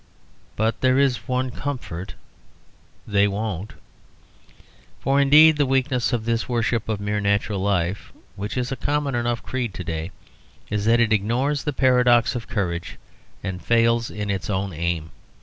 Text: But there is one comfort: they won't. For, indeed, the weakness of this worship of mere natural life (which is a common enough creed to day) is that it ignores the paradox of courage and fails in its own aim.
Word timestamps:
But 0.55 0.81
there 0.81 0.97
is 0.97 1.27
one 1.27 1.51
comfort: 1.51 2.15
they 3.05 3.27
won't. 3.27 3.73
For, 4.99 5.21
indeed, 5.21 5.57
the 5.57 5.65
weakness 5.67 6.11
of 6.11 6.25
this 6.25 6.49
worship 6.49 6.89
of 6.89 6.99
mere 6.99 7.19
natural 7.21 7.59
life 7.59 8.11
(which 8.35 8.57
is 8.57 8.71
a 8.71 8.75
common 8.75 9.13
enough 9.13 9.43
creed 9.43 9.75
to 9.75 9.83
day) 9.83 10.09
is 10.71 10.85
that 10.85 10.99
it 10.99 11.13
ignores 11.13 11.63
the 11.65 11.71
paradox 11.73 12.33
of 12.33 12.47
courage 12.47 12.97
and 13.43 13.61
fails 13.63 14.09
in 14.09 14.31
its 14.31 14.49
own 14.49 14.73
aim. 14.73 15.11